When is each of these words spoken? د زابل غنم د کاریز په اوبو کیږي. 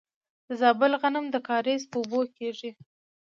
د 0.47 0.49
زابل 0.61 0.91
غنم 1.01 1.25
د 1.31 1.35
کاریز 1.47 1.81
په 1.91 1.97
اوبو 1.99 2.19
کیږي. 2.37 2.71